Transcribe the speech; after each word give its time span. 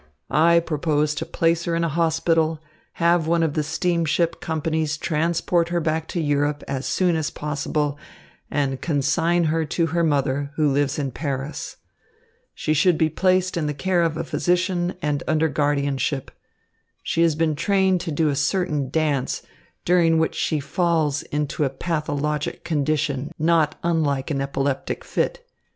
I 0.31 0.59
propose 0.61 1.13
to 1.13 1.27
place 1.27 1.65
her 1.65 1.75
in 1.75 1.83
a 1.83 1.87
hospital, 1.87 2.59
have 2.93 3.27
one 3.27 3.43
of 3.43 3.53
the 3.53 3.61
steamship 3.61 4.41
companies 4.41 4.97
transport 4.97 5.69
her 5.69 5.79
back 5.79 6.07
to 6.07 6.19
Europe 6.19 6.63
as 6.67 6.87
soon 6.87 7.15
as 7.15 7.29
possible, 7.29 7.99
and 8.49 8.81
consign 8.81 9.43
her 9.43 9.63
to 9.65 9.85
her 9.93 10.03
mother, 10.03 10.49
who 10.55 10.71
lives 10.71 10.97
in 10.97 11.11
Paris. 11.11 11.77
She 12.55 12.73
should 12.73 12.97
be 12.97 13.09
placed 13.09 13.55
in 13.55 13.67
the 13.67 13.75
care 13.75 14.01
of 14.01 14.17
a 14.17 14.23
physician 14.23 14.95
and 15.03 15.21
under 15.27 15.47
guardianship. 15.47 16.31
She 17.03 17.21
has 17.21 17.35
been 17.35 17.55
trained 17.55 18.01
to 18.01 18.11
do 18.11 18.29
a 18.29 18.35
certain 18.35 18.89
dance, 18.89 19.43
during 19.85 20.17
which 20.17 20.33
she 20.33 20.59
falls 20.59 21.21
into 21.21 21.63
a 21.63 21.69
pathologic 21.69 22.63
condition 22.63 23.31
not 23.37 23.77
unlike 23.83 24.31
an 24.31 24.41
epileptic 24.41 25.03
fit. 25.03 25.47